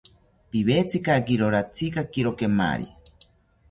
[0.55, 2.87] Piwetzikakiro ratzikakiro kemari